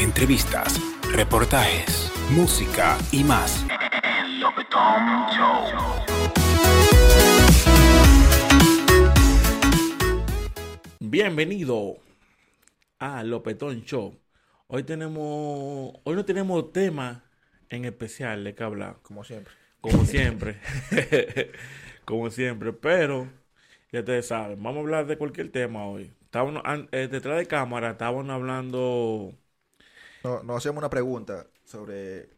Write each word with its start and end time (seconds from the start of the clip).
entrevistas, 0.00 0.80
reportajes, 1.12 2.10
música 2.30 2.98
y 3.12 3.22
más. 3.24 3.64
Bienvenido 11.00 11.96
a 12.98 13.22
Lopetón 13.22 13.82
Show. 13.84 14.18
Hoy 14.66 14.82
tenemos, 14.82 15.94
hoy 16.02 16.14
no 16.16 16.24
tenemos 16.24 16.72
tema 16.72 17.24
en 17.68 17.84
especial 17.84 18.44
de 18.44 18.54
que 18.54 18.62
hablar, 18.64 18.96
Como 19.02 19.24
siempre. 19.24 19.52
como 19.80 20.04
siempre, 20.06 20.60
como 22.04 22.30
siempre, 22.30 22.72
pero 22.72 23.28
ya 23.92 24.00
ustedes 24.00 24.26
saben, 24.26 24.62
vamos 24.62 24.78
a 24.78 24.80
hablar 24.80 25.06
de 25.06 25.16
cualquier 25.18 25.50
tema 25.52 25.86
hoy. 25.86 26.12
Estábamos, 26.24 26.62
eh, 26.92 27.08
detrás 27.10 27.38
de 27.38 27.46
cámara 27.46 27.90
estábamos 27.92 28.28
hablando, 28.30 29.32
No, 30.24 30.42
nos 30.42 30.56
hacemos 30.58 30.78
una 30.78 30.90
pregunta 30.90 31.46
sobre 31.64 32.30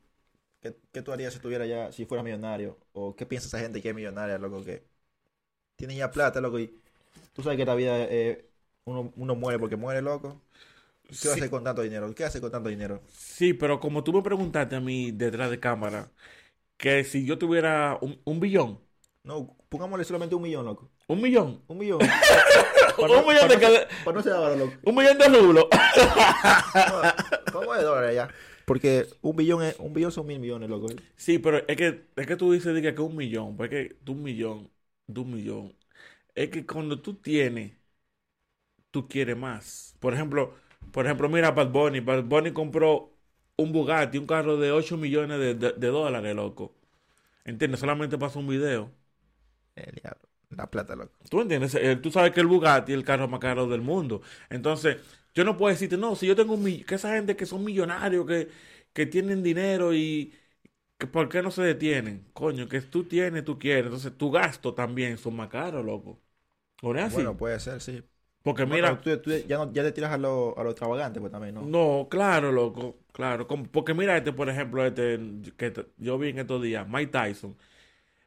qué, 0.60 0.76
qué 0.92 1.02
tú 1.02 1.12
harías 1.12 1.34
si 1.34 1.40
tuviera 1.40 1.66
ya, 1.66 1.92
si 1.92 2.06
fueras 2.06 2.24
millonario, 2.24 2.78
o 2.92 3.16
qué 3.16 3.26
piensa 3.26 3.48
esa 3.48 3.60
gente 3.60 3.82
que 3.82 3.90
es 3.90 3.94
millonaria, 3.94 4.38
loco, 4.38 4.64
que 4.64 4.84
tiene 5.76 5.96
ya 5.96 6.12
plata, 6.12 6.40
loco, 6.40 6.58
y 6.60 6.80
tú 7.34 7.42
sabes 7.42 7.58
que 7.58 7.66
la 7.66 7.74
vida 7.76 7.98
eh, 8.04 8.50
uno, 8.86 9.12
uno 9.16 9.36
muere 9.36 9.58
porque 9.60 9.76
muere, 9.76 10.02
loco. 10.02 10.42
¿Qué 11.20 11.28
vas 11.28 11.34
a 11.34 11.34
Sí. 11.34 11.44
hacer 11.44 11.50
con 11.50 11.64
tanto 11.64 11.82
dinero? 11.82 12.14
¿Qué 12.14 12.24
haces 12.24 12.40
con 12.42 12.50
tanto 12.52 12.68
dinero? 12.70 13.02
sí, 13.06 13.54
pero 13.54 13.80
como 13.80 14.04
tú 14.04 14.12
me 14.12 14.22
preguntaste 14.22 14.76
a 14.76 14.80
mí 14.80 15.10
detrás 15.12 15.50
de 15.50 15.60
cámara, 15.60 16.12
que 16.78 17.04
si 17.04 17.26
yo 17.26 17.38
tuviera 17.38 17.98
un, 18.02 18.20
un 18.24 18.40
billón, 18.40 18.80
No, 19.26 19.56
pongámosle 19.68 20.04
solamente 20.04 20.34
un 20.34 20.42
millón, 20.42 20.64
loco. 20.64 20.88
un 21.08 21.20
millón, 21.20 21.60
Un 21.68 21.78
millón. 21.78 21.98
un 22.98 23.26
millón 23.26 23.48
de 23.48 23.58
cada- 23.60 23.88
Para 24.04 24.16
no 24.16 24.22
ser 24.22 24.32
ahora, 24.32 24.54
loco. 24.56 24.72
un 24.84 24.94
millón 24.94 25.18
de 25.18 25.28
rublos. 25.28 25.66
¿Cómo 27.52 27.74
es 27.74 27.82
dólares 27.82 28.14
ya? 28.14 28.28
Porque 28.64 29.06
un 29.22 29.36
billón 29.36 29.62
es, 29.62 29.76
un 29.78 29.92
billón 29.92 30.12
son 30.12 30.26
mil 30.26 30.38
millones, 30.38 30.68
loco. 30.68 30.86
Sí, 31.16 31.38
pero 31.38 31.58
es 31.68 31.76
que, 31.76 32.06
es 32.16 32.26
que 32.26 32.36
tú 32.36 32.52
dices 32.52 32.74
diga, 32.74 32.94
que 32.94 33.00
un 33.02 33.14
millón, 33.16 33.56
porque 33.56 33.88
que 33.88 33.96
de 34.04 34.10
un 34.12 34.22
millón, 34.22 34.70
de 35.06 35.20
un 35.20 35.32
millón, 35.34 35.76
es 36.34 36.50
que 36.50 36.66
cuando 36.66 37.00
tú 37.00 37.14
tienes, 37.14 37.72
tú 38.90 39.08
quieres 39.08 39.36
más. 39.36 39.94
Por 40.00 40.14
ejemplo, 40.14 40.54
por 40.92 41.04
ejemplo, 41.06 41.28
mira 41.28 41.50
Bad 41.52 41.68
Bunny. 41.70 42.00
Bad 42.00 42.24
Bunny 42.24 42.52
compró 42.52 43.12
un 43.56 43.72
Bugatti, 43.72 44.18
un 44.18 44.26
carro 44.26 44.56
de 44.56 44.72
8 44.72 44.96
millones 44.96 45.38
de, 45.38 45.54
de- 45.54 45.72
de 45.72 45.86
dólares, 45.88 46.34
loco. 46.34 46.74
¿Entiendes? 47.44 47.80
Solamente 47.80 48.18
pasó 48.18 48.40
un 48.40 48.48
video. 48.48 48.90
El 49.76 49.94
diablo. 49.94 50.28
La 50.50 50.70
plata, 50.70 50.96
loco. 50.96 51.18
¿Tú 51.30 51.40
entiendes? 51.42 51.74
Eh, 51.76 51.96
Tú 51.96 52.10
sabes 52.12 52.32
que 52.32 52.40
el 52.40 52.46
Bugatti 52.48 52.92
es 52.92 52.98
el 52.98 53.04
carro 53.04 53.28
más 53.28 53.40
caro 53.40 53.68
del 53.68 53.82
mundo. 53.82 54.22
Entonces, 54.50 54.98
yo 55.34 55.44
no 55.44 55.56
puedo 55.56 55.72
decirte, 55.72 55.96
no, 55.98 56.16
si 56.16 56.26
yo 56.26 56.36
tengo 56.36 56.54
un 56.54 56.62
millón, 56.64 56.84
que 56.86 56.94
esa 56.96 57.14
gente 57.14 57.36
que 57.36 57.46
son 57.46 57.64
millonarios, 57.64 58.26
que, 58.26 58.48
que 58.92 59.06
tienen 59.06 59.42
dinero 59.42 59.94
y 59.94 60.34
que 60.98 61.06
por 61.08 61.28
qué 61.28 61.42
no 61.42 61.50
se 61.52 61.62
detienen. 61.62 62.26
Coño, 62.34 62.68
que 62.68 62.80
tú 62.82 63.04
tienes, 63.04 63.44
tú 63.44 63.58
quieres. 63.58 63.86
Entonces, 63.86 64.16
tu 64.18 64.30
gasto 64.32 64.74
también 64.74 65.18
son 65.18 65.36
más 65.36 65.48
caros, 65.50 65.84
loco. 65.84 66.20
¿O 66.82 66.92
no 66.94 67.00
es 67.00 67.06
así? 67.06 67.24
Bueno, 67.24 67.36
puede 67.36 67.58
ser, 67.60 67.80
sí. 67.80 68.02
Porque 68.42 68.66
Bueno, 68.66 68.80
mira, 68.80 69.00
tú, 69.00 69.18
tú 69.22 69.30
ya, 69.46 69.56
no, 69.58 69.72
ya 69.72 69.82
te 69.82 69.92
tiras 69.92 70.12
a 70.12 70.18
lo, 70.18 70.58
a 70.58 70.64
lo 70.64 70.70
extravagante, 70.70 71.20
pues 71.20 71.32
también, 71.32 71.54
¿no? 71.54 71.72
no, 71.72 72.08
claro, 72.10 72.52
loco, 72.52 72.98
claro. 73.12 73.46
Como- 73.46 73.64
porque 73.70 73.94
mira 73.94 74.16
este, 74.16 74.32
por 74.32 74.48
ejemplo, 74.48 74.84
este, 74.84 75.18
que 75.56 75.72
yo 75.98 76.18
vi 76.18 76.30
en 76.30 76.38
estos 76.40 76.62
días, 76.62 76.86
Mike 76.88 77.12
Tyson. 77.12 77.56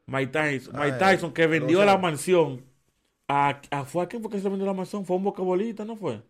Mike 0.09 0.31
Tyson, 0.31 0.75
Mike 0.75 0.97
Tyson 0.97 1.33
que 1.33 1.47
vendió 1.47 1.85
la 1.85 1.97
mansión. 1.97 2.65
A, 3.27 3.61
a- 3.71 3.85
¿Fue 3.85 4.03
a 4.03 4.07
quién 4.09 4.21
fue 4.23 4.31
que 4.31 4.39
se 4.41 4.49
vendió 4.49 4.65
la 4.67 4.73
mansión? 4.73 5.05
¿Fue 5.05 5.17
un 5.17 5.23
bocabolita, 5.25 5.85
no 5.85 5.95
fue? 5.97 6.23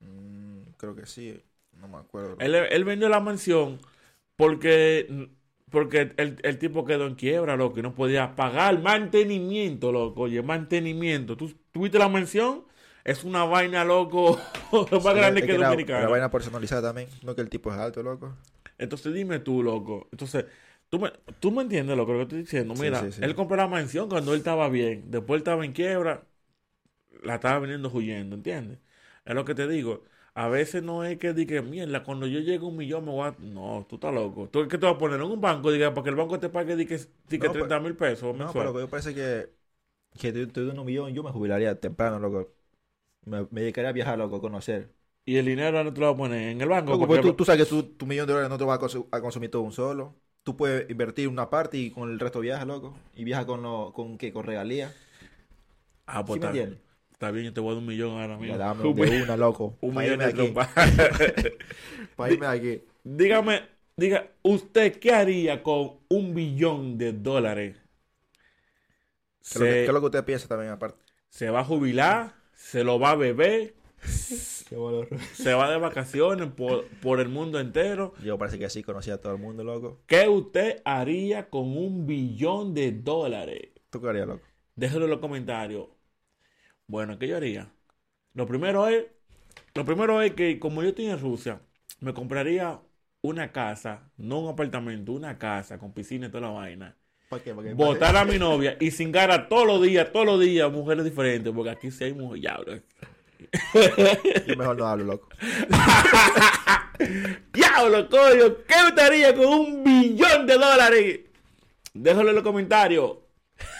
Mm, 0.00 0.62
creo 0.76 0.94
que 0.94 1.06
sí. 1.06 1.42
No 1.72 1.88
me 1.88 1.98
acuerdo. 1.98 2.36
Él, 2.38 2.54
él 2.54 2.84
vendió 2.84 3.08
la 3.08 3.20
mansión 3.20 3.80
porque, 4.36 5.30
porque 5.70 6.12
el, 6.16 6.38
el 6.42 6.58
tipo 6.58 6.84
quedó 6.84 7.06
en 7.06 7.14
quiebra, 7.16 7.56
loco, 7.56 7.78
y 7.80 7.82
no 7.82 7.94
podía 7.94 8.36
pagar 8.36 8.80
mantenimiento, 8.82 9.92
loco. 9.92 10.22
Oye, 10.22 10.42
mantenimiento. 10.42 11.36
¿Tú 11.36 11.52
tuviste 11.72 11.98
la 11.98 12.08
mansión? 12.08 12.64
Es 13.04 13.24
una 13.24 13.44
vaina, 13.44 13.84
loco, 13.84 14.40
más 15.04 15.14
Sí, 15.14 15.16
grande 15.16 15.44
es 15.44 15.50
que 15.50 15.58
la- 15.58 15.84
La, 15.94 16.08
Dominicana. 16.08 16.08
vaina 16.08 16.30
personalizada 16.30 16.88
también. 16.88 17.08
No 17.22 17.34
que 17.34 17.42
el 17.42 17.50
tipo 17.50 17.72
es 17.72 17.78
alto, 17.78 18.02
loco. 18.02 18.36
Entonces 18.78 19.14
dime 19.14 19.38
tú, 19.40 19.62
loco. 19.62 20.08
Entonces, 20.12 20.46
tú 20.94 21.00
me, 21.00 21.10
tú 21.40 21.50
me 21.52 21.62
entiendes, 21.62 21.96
lo 21.96 22.06
que 22.06 22.22
estoy 22.22 22.40
diciendo. 22.40 22.74
Mira, 22.74 23.10
sí, 23.10 23.12
sí. 23.12 23.22
él 23.22 23.34
compró 23.34 23.56
la 23.56 23.68
mansión 23.68 24.08
cuando 24.08 24.32
él 24.32 24.38
estaba 24.38 24.68
bien. 24.68 25.10
Después 25.10 25.36
él 25.38 25.40
estaba 25.42 25.64
en 25.64 25.72
quiebra. 25.72 26.26
La 27.22 27.36
estaba 27.36 27.58
vendiendo 27.60 27.90
huyendo, 27.90 28.36
¿entiendes? 28.36 28.78
Es 29.24 29.34
lo 29.34 29.44
que 29.44 29.54
te 29.54 29.68
digo. 29.68 30.04
A 30.34 30.48
veces 30.48 30.82
no 30.82 31.04
es 31.04 31.18
que 31.18 31.32
diga, 31.32 31.62
mierda, 31.62 32.02
cuando 32.04 32.26
yo 32.26 32.40
llegue 32.40 32.64
a 32.64 32.68
un 32.68 32.76
millón 32.76 33.04
me 33.06 33.12
voy 33.12 33.28
a... 33.28 33.36
No, 33.40 33.86
tú 33.88 33.96
estás 33.96 34.12
loco. 34.14 34.48
¿Tú 34.50 34.66
qué 34.68 34.78
te 34.78 34.86
vas 34.86 34.96
a 34.96 34.98
poner 34.98 35.20
en 35.20 35.26
un 35.26 35.40
banco? 35.40 35.70
Diga, 35.72 35.94
para 35.94 36.04
que 36.04 36.10
el 36.10 36.16
banco 36.16 36.40
te 36.40 36.48
pague 36.50 36.76
diga, 36.76 36.96
diga 37.28 37.48
No, 37.48 37.52
30 37.52 37.80
mil 37.80 37.96
pesos 37.96 38.34
No, 38.34 38.38
mensual. 38.38 38.56
pero 38.56 38.78
yo 38.80 38.88
parece 38.90 39.14
que, 39.14 39.52
que 40.18 40.32
te, 40.32 40.46
te 40.48 40.60
doy 40.62 40.78
un 40.78 40.86
millón, 40.86 41.14
yo 41.14 41.22
me 41.24 41.32
jubilaría 41.32 41.80
temprano, 41.80 42.18
loco. 42.20 42.54
Me, 43.26 43.42
me 43.50 43.62
dedicaría 43.62 43.90
a 43.90 43.92
viajar, 43.92 44.18
loco, 44.18 44.36
a 44.36 44.40
conocer. 44.42 44.94
Y 45.26 45.36
el 45.36 45.44
dinero 45.46 45.76
¿dónde 45.78 45.92
te 45.92 46.00
lo 46.00 46.06
vas 46.06 46.14
a 46.14 46.18
poner? 46.18 46.48
En 46.50 46.60
el 46.62 46.68
banco. 46.68 46.92
Loco, 46.92 46.98
porque- 46.98 47.14
pues 47.18 47.20
tú, 47.20 47.34
tú 47.34 47.44
sabes 47.44 47.62
que 47.64 47.68
tu, 47.70 47.82
tu 47.96 48.06
millón 48.06 48.26
de 48.26 48.32
dólares 48.34 48.50
no 48.50 48.58
te 48.58 48.64
va 48.64 48.74
a, 48.74 48.80
consu- 48.80 49.08
a 49.10 49.20
consumir 49.20 49.50
todo 49.50 49.62
un 49.62 49.72
solo. 49.72 50.14
Tú 50.44 50.56
puedes 50.56 50.88
invertir 50.90 51.26
una 51.26 51.50
parte 51.50 51.78
y 51.78 51.90
con 51.90 52.10
el 52.10 52.20
resto 52.20 52.40
viajas, 52.40 52.66
loco. 52.66 52.96
Y 53.16 53.24
viajas 53.24 53.46
con, 53.46 53.62
lo, 53.62 53.92
con, 53.94 54.18
¿qué? 54.18 54.32
con 54.32 54.44
regalías. 54.44 54.94
Ah, 56.06 56.18
¿Sí 56.18 56.24
pues 56.26 56.40
me 56.40 56.46
está, 57.12 57.30
bien, 57.30 57.46
yo 57.46 57.52
te 57.54 57.60
voy 57.60 57.70
a 57.70 57.72
dar 57.74 57.78
un 57.80 57.86
millón 57.86 58.20
ahora 58.20 58.36
mismo. 58.36 58.58
Dame 58.58 58.84
Un 58.86 58.94
de 58.94 59.22
una, 59.22 59.36
loco. 59.38 59.78
un 59.80 59.94
millón 59.96 60.18
de 60.18 60.24
aquí. 60.26 60.34
trompas. 60.34 60.68
Pa' 62.16 62.30
irme 62.30 62.46
aquí. 62.46 62.82
Dígame, 63.02 63.62
diga, 63.96 64.28
¿usted 64.42 64.98
qué 64.98 65.12
haría 65.12 65.62
con 65.62 66.00
un 66.08 66.34
billón 66.34 66.98
de 66.98 67.14
dólares? 67.14 67.76
¿Qué 69.42 69.48
es 69.48 69.56
lo 69.56 69.60
que- 69.64 69.70
Se, 69.70 69.74
qué 69.76 69.84
es 69.86 69.92
lo 69.92 70.00
que 70.00 70.06
usted 70.06 70.24
piensa 70.24 70.48
también, 70.48 70.72
aparte? 70.72 70.98
se 71.30 71.50
va 71.50 71.60
a 71.60 71.64
jubilar, 71.64 72.34
se 72.52 72.84
lo 72.84 73.00
va 73.00 73.10
a 73.10 73.16
beber, 73.16 73.74
se 75.34 75.54
va 75.54 75.70
de 75.70 75.78
vacaciones 75.78 76.48
por, 76.48 76.86
por 77.02 77.20
el 77.20 77.28
mundo 77.28 77.60
entero. 77.60 78.14
Yo 78.22 78.38
parece 78.38 78.58
que 78.58 78.70
sí 78.70 78.82
conocía 78.82 79.14
a 79.14 79.18
todo 79.18 79.34
el 79.34 79.40
mundo, 79.40 79.62
loco. 79.62 80.00
¿Qué 80.06 80.28
usted 80.28 80.80
haría 80.84 81.50
con 81.50 81.76
un 81.76 82.06
billón 82.06 82.74
de 82.74 82.92
dólares? 82.92 83.70
¿Tú 83.90 84.00
qué 84.00 84.08
harías, 84.08 84.26
loco? 84.26 84.42
Déjelo 84.74 85.04
en 85.04 85.10
los 85.10 85.20
comentarios. 85.20 85.88
Bueno, 86.86 87.18
¿qué 87.18 87.28
yo 87.28 87.36
haría? 87.36 87.70
Lo 88.32 88.46
primero 88.46 88.88
es, 88.88 89.04
lo 89.74 89.84
primero 89.84 90.20
es 90.22 90.32
que 90.32 90.58
como 90.58 90.82
yo 90.82 90.88
estoy 90.88 91.06
en 91.06 91.20
Rusia, 91.20 91.60
me 92.00 92.14
compraría 92.14 92.80
una 93.22 93.52
casa, 93.52 94.10
no 94.16 94.40
un 94.40 94.52
apartamento, 94.52 95.12
una 95.12 95.38
casa 95.38 95.78
con 95.78 95.92
piscina 95.92 96.26
y 96.26 96.30
toda 96.30 96.48
la 96.48 96.50
vaina. 96.50 96.96
¿Para 97.28 97.42
qué? 97.42 97.54
¿Para 97.54 97.68
qué? 97.68 97.74
Votar 97.74 98.16
a 98.16 98.24
mi 98.24 98.38
novia 98.38 98.76
y 98.80 98.90
cingar 98.90 99.48
todos 99.48 99.66
los 99.66 99.82
días, 99.82 100.12
todos 100.12 100.26
los 100.26 100.40
días, 100.40 100.70
mujeres 100.70 101.04
diferentes, 101.04 101.52
porque 101.52 101.70
aquí 101.70 101.90
sí 101.90 102.04
hay 102.04 102.12
mujeres. 102.12 102.42
Ya, 102.42 102.56
bro. 102.56 102.80
Yo 104.46 104.56
mejor 104.56 104.76
no 104.76 104.86
hablo, 104.86 105.04
loco. 105.04 105.28
Diablo, 107.52 108.08
coño, 108.08 108.56
¿qué 108.66 108.74
usted 108.88 109.02
haría 109.02 109.34
con 109.34 109.46
un 109.46 109.84
billón 109.84 110.46
de 110.46 110.54
dólares? 110.54 111.20
Déjalo 111.92 112.30
en 112.30 112.34
los 112.34 112.44
comentarios. 112.44 113.18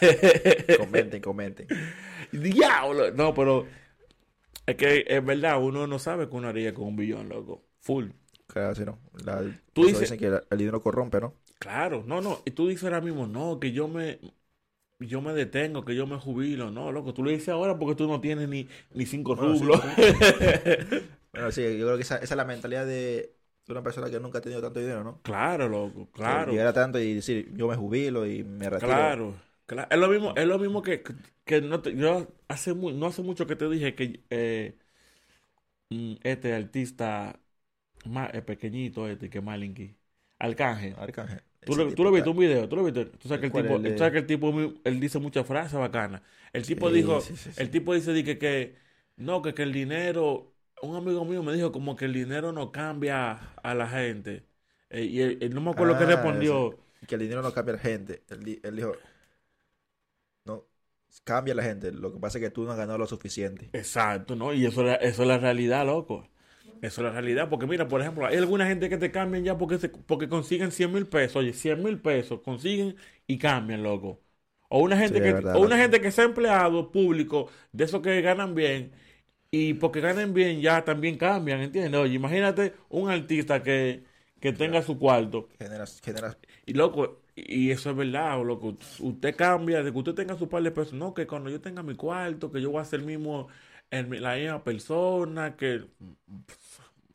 Comenten, 0.78 1.20
comenten. 1.20 1.66
Diablo. 2.32 3.10
No, 3.12 3.34
pero 3.34 3.66
es 4.66 4.76
que 4.76 5.04
es 5.06 5.24
verdad, 5.24 5.60
uno 5.62 5.86
no 5.86 5.98
sabe 5.98 6.28
qué 6.28 6.36
uno 6.36 6.48
haría 6.48 6.74
con 6.74 6.86
un 6.88 6.96
billón, 6.96 7.28
loco. 7.28 7.62
Full. 7.80 8.06
Claro, 8.46 8.74
sí, 8.74 8.84
¿no? 8.84 8.98
La, 9.24 9.42
Tú 9.72 9.86
dices- 9.86 10.00
dicen 10.00 10.18
que 10.18 10.26
el 10.50 10.58
dinero 10.58 10.80
corrompe, 10.80 11.20
¿no? 11.20 11.34
Claro, 11.58 12.04
no, 12.06 12.20
no. 12.20 12.40
Y 12.44 12.50
tú 12.52 12.68
dices 12.68 12.84
ahora 12.84 13.00
mismo, 13.00 13.26
no, 13.26 13.58
que 13.58 13.72
yo 13.72 13.88
me, 13.88 14.18
yo 15.06 15.20
me 15.22 15.32
detengo, 15.34 15.84
que 15.84 15.94
yo 15.94 16.06
me 16.06 16.18
jubilo. 16.18 16.70
No, 16.70 16.92
loco, 16.92 17.14
tú 17.14 17.22
lo 17.24 17.30
dices 17.30 17.48
ahora 17.50 17.78
porque 17.78 17.94
tú 17.96 18.06
no 18.08 18.20
tienes 18.20 18.48
ni, 18.48 18.68
ni 18.94 19.06
cinco 19.06 19.34
Bueno, 19.34 19.56
sí, 19.56 19.66
rublos. 19.66 19.82
Bueno, 21.32 21.50
sí, 21.52 21.62
yo 21.78 21.86
creo 21.86 21.96
que 21.96 22.02
esa, 22.02 22.16
esa 22.16 22.34
es 22.34 22.36
la 22.36 22.44
mentalidad 22.44 22.86
de, 22.86 23.36
de 23.66 23.72
una 23.72 23.82
persona 23.82 24.08
que 24.10 24.20
nunca 24.20 24.38
ha 24.38 24.40
tenido 24.40 24.62
tanto 24.62 24.78
dinero, 24.80 25.02
¿no? 25.04 25.20
claro, 25.22 25.68
loco, 25.68 26.08
claro. 26.12 26.52
Llegar 26.52 26.66
a 26.68 26.72
tanto 26.72 26.98
y 26.98 27.14
decir, 27.14 27.52
yo 27.56 27.68
me 27.68 27.76
jubilo 27.76 28.26
y 28.26 28.44
me 28.44 28.70
retiro. 28.70 29.16
Claro, 29.16 29.42
claro. 29.66 29.88
Es 29.90 29.98
lo 29.98 30.08
mismo, 30.08 30.32
es 30.36 30.46
lo 30.46 30.58
mismo 30.58 30.82
que, 30.82 31.02
que 31.44 31.60
no 31.60 31.80
te- 31.82 31.94
yo 31.96 32.28
hace 32.48 32.74
mu- 32.74 32.90
no 32.92 33.06
hace 33.06 33.22
mucho 33.22 33.46
que 33.46 33.56
te 33.56 33.68
dije 33.68 33.94
que 33.94 34.24
eh, 34.30 34.78
mm, 35.90 36.14
este 36.22 36.54
artista 36.54 37.40
más 38.06 38.34
eh, 38.34 38.42
pequeñito 38.42 39.08
este 39.08 39.30
que 39.30 39.40
Malinky, 39.40 39.96
Arcángel. 40.38 40.96
Arcángel. 40.96 41.42
Tú 41.64 41.76
lo, 41.76 41.94
tú 41.94 42.04
lo 42.04 42.12
viste 42.12 42.28
un 42.30 42.36
video, 42.36 42.68
tú 42.68 42.76
lo 42.76 42.84
viste. 42.84 43.06
Tú 43.06 43.28
sabes 43.28 43.40
que 43.40 43.46
el 43.46 43.52
tipo, 43.52 43.76
El 43.76 43.96
sabes 43.96 44.12
que 44.12 44.18
el 44.18 44.26
tipo, 44.26 44.52
él 44.84 45.00
dice 45.00 45.18
muchas 45.18 45.46
frases 45.46 45.78
bacanas. 45.78 46.22
El 46.52 46.66
tipo 46.66 46.90
Sí, 46.90 46.90
dijo, 46.90 47.20
sí, 47.20 47.36
sí, 47.36 47.52
sí. 47.52 47.52
el 47.56 47.70
tipo 47.70 47.94
dice 47.94 48.12
di 48.12 48.22
que, 48.24 48.38
que 48.38 48.76
no, 49.16 49.40
que, 49.42 49.54
que 49.54 49.62
el 49.62 49.72
dinero, 49.72 50.54
un 50.82 50.96
amigo 50.96 51.24
mío 51.24 51.42
me 51.42 51.52
dijo 51.54 51.72
como 51.72 51.96
que 51.96 52.04
el 52.04 52.12
dinero 52.12 52.52
no 52.52 52.70
cambia 52.72 53.54
a 53.62 53.74
la 53.74 53.88
gente. 53.88 54.46
Eh, 54.90 55.04
y 55.04 55.20
él, 55.22 55.38
él 55.40 55.54
no 55.54 55.60
me 55.62 55.70
acuerdo 55.70 55.96
qué 55.96 56.04
Ah, 56.06 56.06
respondió. 56.06 56.78
Que 57.06 57.14
el 57.16 57.20
dinero 57.22 57.42
no 57.42 57.52
cambia 57.52 57.74
a 57.74 57.76
la 57.76 57.82
gente. 57.82 58.24
Él, 58.30 58.60
él 58.62 58.76
dijo, 58.76 58.92
no, 60.44 60.66
cambia 61.24 61.52
a 61.54 61.56
la 61.56 61.62
gente. 61.62 61.92
Lo 61.92 62.12
que 62.12 62.18
pasa 62.20 62.38
es 62.38 62.44
que 62.44 62.50
tú 62.50 62.64
no 62.64 62.70
has 62.72 62.76
ganado 62.78 62.98
lo 62.98 63.06
suficiente. 63.06 63.72
Exacto, 63.72 64.36
¿no? 64.36 64.54
Y 64.54 64.64
eso, 64.66 64.86
eso 64.88 65.22
es 65.22 65.28
la 65.28 65.36
realidad, 65.38 65.84
loco. 65.86 66.28
Eso 66.84 67.00
es 67.00 67.04
la 67.06 67.10
realidad. 67.12 67.48
Porque 67.48 67.66
mira, 67.66 67.88
por 67.88 68.00
ejemplo, 68.00 68.26
hay 68.26 68.36
alguna 68.36 68.66
gente 68.66 68.88
que 68.88 68.98
te 68.98 69.10
cambian 69.10 69.44
ya 69.44 69.56
porque, 69.58 69.78
se- 69.78 69.88
porque 69.88 70.28
consiguen 70.28 70.70
100 70.72 70.92
mil 70.92 71.06
pesos. 71.06 71.36
Oye, 71.36 71.52
100 71.52 71.82
mil 71.82 72.00
pesos 72.00 72.40
consiguen 72.42 72.96
y 73.26 73.38
cambian, 73.38 73.82
loco. 73.82 74.20
O 74.68 74.80
una 74.82 74.96
gente 74.96 75.20
Sí, 75.20 75.22
que, 75.22 75.30
verdad, 75.30 75.52
o 75.52 75.60
una 75.62 75.78
gente 75.78 76.00
que 76.00 76.10
sea 76.10 76.24
empleado 76.24 76.90
público, 76.92 77.50
de 77.72 77.84
esos 77.84 78.02
que 78.02 78.20
ganan 78.22 78.54
bien, 78.54 78.92
y 79.50 79.74
porque 79.74 80.00
ganan 80.00 80.34
bien 80.34 80.60
ya 80.60 80.84
también 80.84 81.18
cambian, 81.18 81.60
¿entiendes? 81.62 82.00
Oye, 82.00 82.14
imagínate 82.14 82.74
un 82.90 83.10
artista 83.10 83.62
que, 83.62 84.04
que 84.40 84.52
tenga 84.52 84.82
su 84.82 84.98
cuarto. 84.98 85.48
Generas, 85.58 86.00
generas, 86.00 86.36
Y 86.66 86.72
loco, 86.74 87.22
y 87.34 87.70
eso 87.70 87.90
es 87.90 87.96
verdad, 87.96 88.42
loco. 88.44 88.76
Usted 89.00 89.36
cambia 89.36 89.82
de 89.82 89.92
que 89.92 89.98
usted 89.98 90.14
tenga 90.14 90.36
su 90.36 90.48
par 90.48 90.62
de 90.62 90.70
pesos. 90.70 90.94
No, 90.94 91.14
que 91.14 91.26
cuando 91.26 91.50
yo 91.50 91.60
tenga 91.60 91.82
mi 91.82 91.94
cuarto, 91.94 92.50
que 92.50 92.60
yo 92.60 92.70
voy 92.70 92.80
a 92.80 92.84
ser 92.84 93.02
mismo 93.02 93.48
el 93.90 94.06
mi- 94.08 94.18
la 94.18 94.36
misma 94.36 94.64
persona, 94.64 95.56
que 95.56 95.84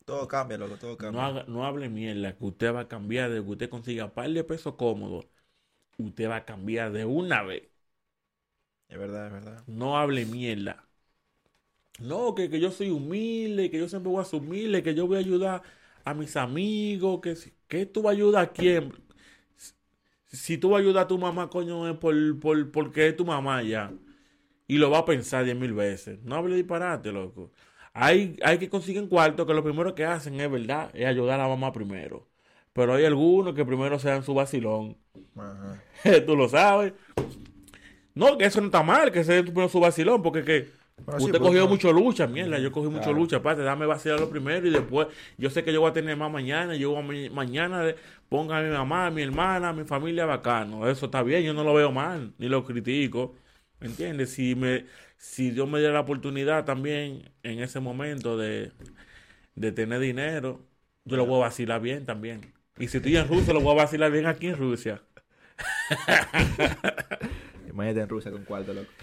todo 0.10 0.28
cambia, 0.28 0.58
loco, 0.58 0.78
todo 0.78 0.98
no, 1.08 1.22
cambia. 1.22 1.26
haga, 1.26 1.46
no 1.48 1.66
hable 1.66 1.90
mierda, 1.90 2.38
que 2.38 2.46
usted 2.46 2.74
va 2.74 2.82
a 2.82 2.88
cambiar 2.88 3.30
de 3.32 3.44
que 3.44 3.50
usted 3.50 3.70
consiga 3.70 4.14
par 4.14 4.30
de 4.32 4.44
pesos 4.44 4.76
cómodos. 4.76 5.26
Usted 5.98 6.30
va 6.30 6.38
a 6.38 6.46
cambiar 6.46 6.92
de 6.94 7.06
una 7.06 7.44
vez. 7.44 7.64
Es 8.90 8.98
verdad, 9.00 9.28
es 9.28 9.32
verdad. 9.34 9.64
No 9.68 9.98
hable 9.98 10.26
mierda. 10.26 10.86
No, 12.00 12.34
que, 12.36 12.50
que 12.50 12.60
yo 12.62 12.72
soy 12.72 12.90
humilde, 12.90 13.70
que 13.70 13.78
yo 13.78 13.90
siempre 13.90 14.10
voy 14.12 14.22
a 14.22 14.26
ser 14.26 14.40
humilde, 14.40 14.82
que 14.84 14.96
yo 14.96 15.06
voy 15.08 15.18
a 15.18 15.20
ayudar 15.20 15.64
a 16.06 16.14
mis 16.14 16.36
amigos, 16.38 17.20
que, 17.22 17.36
que 17.68 17.86
tú 17.86 18.02
vas 18.04 18.12
a 18.14 18.16
ayudar 18.16 18.44
a 18.46 18.54
quién. 18.54 18.94
Si, 19.58 19.74
si 20.38 20.58
tú 20.58 20.70
vas 20.70 20.80
a 20.80 20.82
ayudar 20.84 21.06
a 21.06 21.08
tu 21.08 21.18
mamá, 21.18 21.50
coño, 21.50 21.90
es 21.90 21.98
por, 21.98 22.16
por, 22.40 22.72
porque 22.72 23.08
es 23.10 23.16
tu 23.18 23.26
mamá 23.26 23.64
ya. 23.64 23.94
Y 24.68 24.78
lo 24.80 24.92
va 24.92 25.00
a 25.00 25.06
pensar 25.06 25.46
diez 25.46 25.58
mil 25.58 25.74
veces. 25.74 26.22
No 26.24 26.36
hable 26.38 26.56
disparate, 26.56 27.12
loco. 27.12 27.52
Hay, 27.94 28.38
hay 28.44 28.57
que 28.57 28.69
consiguen 28.69 29.07
cuarto 29.07 29.45
que 29.45 29.53
lo 29.53 29.63
primero 29.63 29.95
que 29.95 30.06
hacen 30.06 30.39
es 30.39 30.50
verdad, 30.51 30.91
es 30.94 31.06
ayudar 31.06 31.39
a 31.39 31.44
la 31.44 31.50
mamá 31.50 31.71
primero. 31.74 32.27
Pero 32.74 32.94
hay 32.94 33.06
algunos 33.06 33.56
que 33.56 33.65
primero 33.65 34.00
se 34.00 34.09
dan 34.09 34.24
su 34.24 34.33
vacilón. 34.33 34.97
Ajá. 35.36 35.81
Tú 36.25 36.36
lo 36.36 36.47
sabes. 36.47 36.94
No, 38.15 38.38
que 38.38 38.45
eso 38.45 38.59
no 38.59 38.68
está 38.68 38.83
mal, 38.83 39.12
que 39.12 39.24
se 39.24 39.41
dé 39.41 39.69
su 39.69 39.80
vacilón, 39.80 40.21
porque 40.21 40.44
que 40.44 40.68
sí, 41.18 41.25
usted 41.25 41.39
cogió 41.39 41.63
no. 41.63 41.69
mucho 41.69 41.94
lucha, 41.94 42.27
mierda, 42.27 42.59
yo 42.59 42.71
cogí 42.71 42.89
mucho 42.89 43.13
lucha, 43.13 43.38
aparte, 43.38 43.62
dame 43.62 43.86
vacilarlo 43.86 44.30
primero 44.30 44.68
y 44.68 44.71
después, 44.71 45.07
yo 45.38 45.50
sé 45.50 45.63
que 45.63 45.71
yo 45.71 45.81
voy 45.81 45.91
a 45.91 45.94
tener 45.94 46.18
más 46.18 46.31
mañana, 46.31 46.75
yo 46.75 46.91
voy 46.91 47.00
a 47.00 47.30
ma- 47.30 47.36
mañana 47.36 47.95
ponga 48.27 48.57
a 48.57 48.62
mi 48.62 48.69
mamá, 48.69 49.07
a 49.07 49.12
mi 49.12 49.21
hermana, 49.21 49.69
a 49.69 49.74
mi 49.74 49.86
familia 49.86 50.25
bacano, 50.25 50.88
eso 50.89 51.06
está 51.06 51.24
bien, 51.24 51.44
yo 51.44 51.53
no 51.53 51.63
lo 51.63 51.74
veo 51.74 51.91
mal, 51.91 52.33
ni 52.38 52.50
lo 52.50 52.65
critico, 52.65 53.36
¿me 53.80 53.88
entiendes? 53.88 54.31
Si 54.31 54.56
me, 54.56 54.86
si 55.19 55.51
Dios 55.51 55.69
me 55.69 55.80
diera 55.80 55.95
la 55.95 56.01
oportunidad 56.01 56.66
también 56.66 57.33
en 57.44 57.62
ese 57.62 57.81
momento 57.81 58.38
de, 58.38 58.74
de 59.56 59.71
tener 59.74 60.00
dinero, 60.01 60.68
yo 61.06 61.18
lo 61.18 61.25
voy 61.27 61.38
a 61.42 61.45
vacilar 61.48 61.81
bien 61.81 62.06
también. 62.06 62.54
Y 62.77 62.88
si 62.89 62.98
estoy 62.98 63.18
en 63.18 63.27
Rusia, 63.27 63.54
lo 63.54 63.62
voy 63.62 63.74
a 63.74 63.83
vacilar 63.83 64.12
bien 64.12 64.27
aquí 64.27 64.48
en 64.48 64.57
Rusia. 64.57 65.04
Imagínate 67.66 68.01
en 68.01 68.10
Rusia 68.10 68.31
con 68.31 68.45
cuarto, 68.45 68.74
loco. 68.74 68.94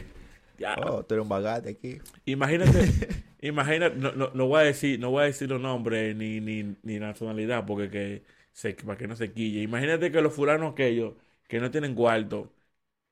Ya. 0.59 0.77
Oh, 0.77 1.05
tú 1.05 1.15
eres 1.15 1.23
un 1.25 1.29
bagate 1.29 1.71
aquí. 1.71 2.01
Imagínate, 2.25 2.93
imagínate, 3.41 3.97
no, 3.97 4.13
no, 4.13 4.31
no 4.35 4.47
voy 4.49 4.61
a 4.61 4.65
decir, 4.65 4.99
no 5.01 5.11
voy 5.11 5.23
a 5.25 5.27
decir 5.27 5.49
los 5.49 5.61
nombres 5.61 6.17
ni, 6.17 6.41
ni, 6.41 6.77
ni 6.83 6.99
nacionalidad 6.99 7.67
porque 7.67 7.91
que 7.91 8.25
se, 8.53 8.75
para 8.75 8.99
que 8.99 9.07
no 9.09 9.17
se 9.17 9.33
quille. 9.33 9.63
Imagínate 9.63 10.11
que 10.13 10.21
los 10.23 10.35
fulanos 10.35 10.73
aquellos 10.73 11.15
que 11.49 11.61
no 11.61 11.71
tienen 11.71 11.95
cuarto, 11.95 12.53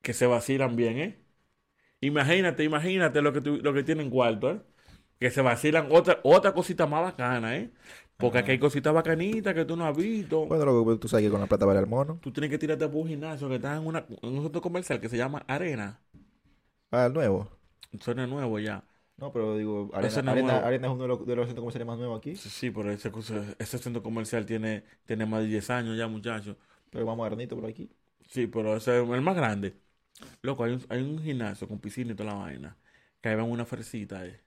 que 0.02 0.14
se 0.14 0.26
vacilan 0.26 0.76
bien, 0.76 0.98
¿eh? 0.98 1.23
Imagínate, 2.06 2.64
imagínate 2.64 3.22
lo 3.22 3.32
que 3.32 3.40
tu- 3.40 3.56
lo 3.58 3.72
que 3.74 3.82
tienen 3.82 4.10
cuarto, 4.10 4.50
¿eh? 4.50 4.60
Que 5.20 5.30
se 5.30 5.42
vacilan 5.42 5.88
otra, 5.90 6.20
otra 6.24 6.52
cosita 6.52 6.86
más 6.86 7.02
bacana, 7.02 7.56
¿eh? 7.56 7.70
Porque 8.18 8.38
aquí 8.38 8.50
hay 8.52 8.58
cositas 8.58 8.92
bacanitas 8.94 9.54
que 9.54 9.64
tú 9.64 9.76
no 9.76 9.86
has 9.86 9.96
visto. 9.96 10.46
Bueno, 10.46 10.64
loco, 10.66 10.84
pues, 10.84 11.00
tú 11.00 11.08
sabes 11.08 11.24
que 11.26 11.30
con 11.30 11.40
la 11.40 11.46
plata 11.46 11.66
vale 11.66 11.80
el 11.80 11.86
mono. 11.86 12.20
Tú 12.20 12.32
tienes 12.32 12.50
que 12.50 12.58
tirarte 12.58 12.88
por 12.88 13.02
un 13.02 13.08
gimnasio 13.08 13.48
que 13.48 13.54
está 13.56 13.76
en, 13.76 13.86
una, 13.86 14.04
en 14.22 14.36
un 14.36 14.42
centro 14.42 14.60
comercial 14.60 15.00
que 15.00 15.08
se 15.08 15.16
llama 15.16 15.44
Arena. 15.46 16.00
Ah, 16.90 17.06
el 17.06 17.12
nuevo. 17.12 17.50
Suena 18.00 18.26
nuevo 18.26 18.58
ya. 18.58 18.84
No, 19.16 19.32
pero 19.32 19.56
digo, 19.56 19.90
Arena, 19.94 20.20
no 20.22 20.58
Arena, 20.64 20.88
es 20.88 20.92
uno 20.92 21.02
de 21.02 21.08
los, 21.08 21.26
de 21.26 21.36
los 21.36 21.46
centros 21.46 21.62
comerciales 21.62 21.86
más 21.86 21.98
nuevos 21.98 22.18
aquí. 22.18 22.40
Sí, 22.40 22.50
sí, 22.50 22.70
pero 22.70 22.90
ese, 22.90 23.10
ese 23.58 23.78
centro 23.78 24.02
comercial 24.02 24.44
tiene, 24.46 24.84
tiene 25.06 25.24
más 25.26 25.42
de 25.42 25.48
10 25.48 25.70
años 25.70 25.96
ya, 25.96 26.08
muchachos. 26.08 26.56
Pero 26.90 27.06
más 27.06 27.16
modernito 27.16 27.56
por 27.56 27.66
aquí. 27.68 27.90
Sí, 28.28 28.46
pero 28.46 28.76
ese 28.76 29.00
es 29.02 29.08
el 29.08 29.20
más 29.22 29.36
grande. 29.36 29.80
Loco, 30.42 30.64
hay 30.64 30.72
un, 30.74 30.84
hay 30.88 31.02
un 31.02 31.22
gimnasio 31.22 31.68
con 31.68 31.80
piscina 31.80 32.12
y 32.12 32.14
toda 32.14 32.32
la 32.32 32.38
vaina. 32.38 32.76
Que 33.20 33.30
ahí 33.30 33.36
van 33.36 33.50
una 33.50 33.64
fresita, 33.64 34.24
eh. 34.26 34.40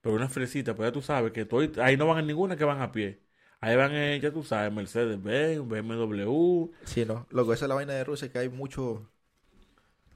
Pero 0.00 0.14
una 0.16 0.28
fresita, 0.28 0.74
pues 0.74 0.88
ya 0.88 0.92
tú 0.92 1.02
sabes 1.02 1.32
que 1.32 1.44
tú- 1.44 1.60
ahí 1.82 1.96
no 1.96 2.06
van 2.06 2.20
en 2.20 2.26
ninguna 2.28 2.56
que 2.56 2.64
van 2.64 2.80
a 2.80 2.92
pie. 2.92 3.22
Ahí 3.60 3.76
van, 3.76 3.92
eh, 3.94 4.20
ya 4.20 4.32
tú 4.32 4.42
sabes, 4.42 4.72
Mercedes-Benz, 4.72 5.66
BMW. 5.66 6.70
Sí, 6.84 7.04
no. 7.04 7.26
Loco, 7.30 7.52
esa 7.52 7.64
es 7.64 7.68
la 7.68 7.74
vaina 7.74 7.94
de 7.94 8.04
Rusia 8.04 8.30
que 8.30 8.38
hay 8.38 8.48
mucho. 8.48 9.10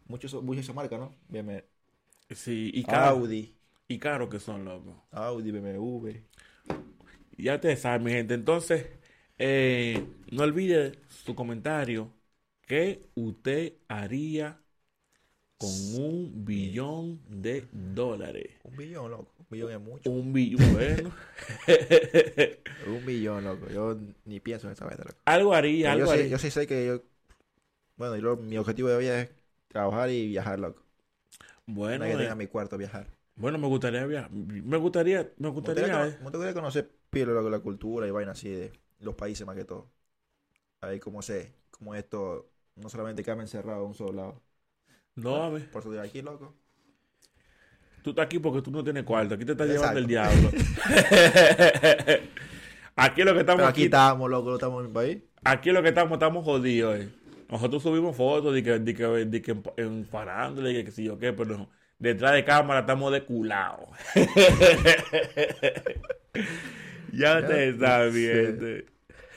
Mucho, 0.07 0.27
eso- 0.27 0.43
mucho 0.43 0.61
esa 0.61 0.73
marca, 0.73 0.99
¿no? 0.99 1.15
BMW. 1.29 1.65
Sí, 2.31 2.71
y 2.75 2.85
caro, 2.85 3.19
Audi. 3.19 3.55
y 3.89 3.99
caro 3.99 4.29
que 4.29 4.39
son, 4.39 4.65
loco. 4.65 5.05
Audi, 5.11 5.51
BMW. 5.51 6.25
Ya 7.37 7.55
ustedes 7.56 7.81
saben, 7.81 8.05
mi 8.05 8.13
gente. 8.13 8.35
Entonces, 8.35 8.87
eh, 9.39 10.05
no 10.31 10.43
olvide 10.43 10.93
su 11.09 11.35
comentario. 11.35 12.13
¿Qué 12.70 13.11
usted 13.17 13.75
haría 13.88 14.62
con 15.58 15.70
un 15.94 16.44
billón 16.44 17.20
de 17.28 17.69
dólares? 17.72 18.50
Un 18.62 18.76
billón, 18.76 19.11
loco. 19.11 19.32
Un 19.38 19.46
billón 19.50 19.72
es 19.72 19.81
mucho. 19.81 20.11
Un 20.11 20.32
billón, 20.32 20.72
bueno. 20.72 21.11
Un 22.87 23.05
billón, 23.05 23.44
loco. 23.44 23.69
Yo 23.70 23.96
ni 24.25 24.40
pienso 24.40 24.67
en 24.67 24.72
esa 24.75 24.87
vaina, 24.87 25.05
loco. 25.05 25.19
algo 25.25 25.55
haría, 25.55 25.93
Pero 25.93 25.93
algo 25.93 26.11
yo, 26.11 26.12
haría. 26.12 26.26
yo 26.28 26.38
sí 26.38 26.50
sé 26.50 26.67
que 26.67 26.87
yo. 26.87 27.02
Bueno, 27.96 28.17
yo, 28.19 28.37
mi 28.37 28.58
objetivo 28.58 28.88
de 28.90 28.99
vida 28.99 29.20
es 29.22 29.31
trabajar 29.69 30.11
y 30.11 30.28
viajar, 30.28 30.58
loco. 30.61 30.82
Bueno, 31.67 32.05
Una 32.05 32.08
que 32.08 32.17
eh, 32.17 32.17
tenga 32.17 32.34
mi 32.34 32.46
cuarto, 32.49 32.76
viajar. 32.78 33.06
bueno, 33.37 33.58
me 33.58 33.67
gustaría 33.69 34.05
viajar. 34.06 34.31
Me 34.32 34.76
gustaría, 34.76 35.32
me 35.38 35.49
Me 35.61 35.69
gustaría. 35.69 35.84
gustaría, 35.84 36.06
eh, 36.08 36.17
me 36.19 36.31
gustaría 36.31 36.55
conocer 36.55 36.90
loco, 37.12 37.50
la 37.50 37.61
cultura 37.61 38.06
y 38.06 38.11
vaina 38.11 38.32
así 38.32 38.49
de 38.50 38.72
los 39.00 39.14
países 39.14 39.46
más 39.46 39.56
que 39.56 39.64
todo. 39.64 39.90
Ahí 40.81 41.00
como 41.00 41.22
sé, 41.22 41.55
como 41.70 41.94
esto 41.94 42.50
no 42.76 42.88
solamente 42.88 43.22
quedarme 43.22 43.44
encerrado 43.44 43.82
a 43.82 43.87
un 43.87 43.94
solo 43.94 44.12
lado. 44.12 44.43
No, 45.17 45.43
a 45.44 45.50
ver, 45.50 45.70
Por 45.70 45.82
eso 45.82 45.93
estoy 45.93 46.06
aquí, 46.06 46.22
loco. 46.22 46.55
tú 48.02 48.11
estás 48.11 48.26
aquí 48.26 48.38
porque 48.38 48.62
tú 48.62 48.70
no 48.70 48.82
tienes 48.84 49.05
cuarto. 49.05 49.34
Aquí 49.34 49.44
te 49.44 49.52
está 49.52 49.64
Exacto. 49.64 49.67
llevando 49.67 49.99
el 49.99 50.06
diablo. 50.06 50.50
aquí 52.96 53.22
lo 53.22 53.34
que 53.34 53.40
estamos 53.40 53.56
Pero 53.56 53.69
aquí 53.69 53.82
aquí, 53.82 53.84
estamos, 53.84 54.31
loco, 54.31 54.49
no 54.50 54.55
estamos 54.56 54.81
en 54.81 54.86
el 54.89 54.93
país. 54.93 55.19
aquí 55.44 55.70
lo 55.70 55.82
que 55.82 55.89
estamos, 55.91 56.12
estamos 56.17 56.44
jodidos. 56.44 56.98
eh. 57.00 57.08
Nosotros 57.48 57.82
subimos 57.82 58.17
fotos 58.17 58.55
de 58.55 58.62
que, 58.62 58.79
de 58.79 58.94
que, 58.94 59.05
de 59.05 59.43
que 59.43 59.50
en, 59.53 59.62
en 59.77 60.06
farándula 60.06 60.70
y 60.70 60.74
que, 60.74 60.84
que 60.86 60.91
si 60.93 61.05
yo 61.05 61.19
qué, 61.19 61.32
pero 61.32 61.58
no. 61.58 61.70
detrás 61.98 62.32
de 62.32 62.44
cámara 62.44 62.81
estamos 62.81 63.12
de 63.12 63.24
culao. 63.24 63.91
ya 67.12 67.41
Ya 67.43 68.10
mi 68.10 68.22
sé. 68.22 68.27
gente. 68.27 68.86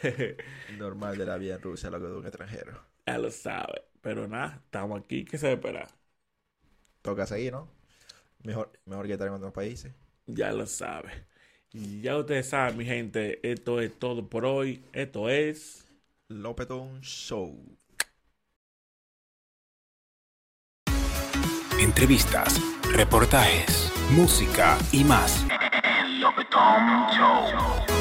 Normal 0.68 1.18
de 1.18 1.26
la 1.26 1.38
vida 1.38 1.56
en 1.56 1.62
Rusia, 1.62 1.90
loco, 1.90 2.08
de 2.10 2.18
un 2.18 2.26
extranjero. 2.26 2.74
Ya 3.06 3.18
lo 3.18 3.32
saben. 3.32 3.82
Pero 4.02 4.28
nada, 4.28 4.62
estamos 4.66 5.02
aquí. 5.02 5.26
¿Qué 5.26 5.38
se 5.38 5.54
espera? 5.54 5.88
Toca 7.02 7.26
seguir, 7.26 7.54
¿no? 7.54 7.70
Mejor, 8.44 8.72
mejor 8.86 9.08
que 9.08 9.14
estar 9.14 9.28
en 9.28 9.34
otros 9.36 9.54
países. 9.54 9.94
Ya 10.26 10.52
lo 10.52 10.66
sabe. 10.66 11.26
Ya 12.02 12.18
ustedes 12.18 12.50
saben, 12.50 12.78
mi 12.78 12.86
gente, 12.86 13.40
esto 13.50 13.82
es 13.82 13.98
todo 13.98 14.28
por 14.28 14.46
hoy. 14.46 14.84
Esto 14.94 15.30
es... 15.30 15.84
Lopetón 16.30 17.02
Show. 17.02 17.54
Entrevistas, 21.80 22.60
reportajes, 22.92 23.92
música 24.12 24.78
y 24.92 25.04
más. 25.04 25.46
Lopetón 26.20 27.08
Show. 27.12 27.94